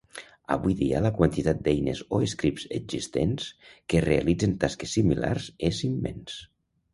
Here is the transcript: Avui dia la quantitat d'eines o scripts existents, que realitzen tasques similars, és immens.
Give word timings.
Avui 0.53 0.75
dia 0.77 1.01
la 1.05 1.09
quantitat 1.17 1.59
d'eines 1.67 2.01
o 2.19 2.21
scripts 2.31 2.65
existents, 2.79 3.51
que 3.93 4.03
realitzen 4.07 4.57
tasques 4.65 4.97
similars, 4.99 5.51
és 5.71 5.85
immens. 5.91 6.41